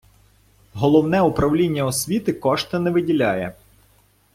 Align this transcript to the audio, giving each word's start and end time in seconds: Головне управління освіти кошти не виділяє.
Головне 0.73 1.21
управління 1.21 1.83
освіти 1.85 2.33
кошти 2.33 2.79
не 2.79 2.89
виділяє. 2.91 3.53